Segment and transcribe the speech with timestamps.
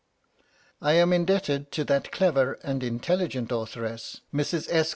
[0.81, 4.67] I am indebted to that clever and intelligent authoress, Mrs.
[4.71, 4.89] S.